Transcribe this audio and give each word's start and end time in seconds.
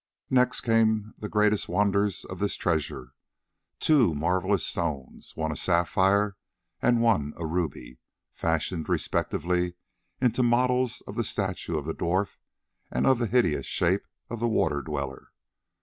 Next 0.31 0.61
came 0.61 1.13
the 1.19 1.29
greatest 1.29 1.69
wonders 1.69 2.25
of 2.25 2.39
this 2.39 2.55
treasure, 2.55 3.13
two 3.79 4.15
marvellous 4.15 4.65
stones, 4.65 5.35
one 5.37 5.51
a 5.51 5.55
sapphire 5.55 6.37
and 6.81 7.03
one 7.03 7.35
a 7.37 7.45
ruby, 7.45 7.99
fashioned 8.33 8.89
respectively 8.89 9.75
into 10.19 10.41
models 10.41 11.01
of 11.01 11.13
the 11.17 11.23
statue 11.23 11.77
of 11.77 11.85
the 11.85 11.93
Dwarf 11.93 12.37
and 12.89 13.05
of 13.05 13.19
the 13.19 13.27
hideous 13.27 13.67
shape 13.67 14.07
of 14.27 14.39
the 14.39 14.47
Water 14.47 14.81
Dweller. 14.81 15.33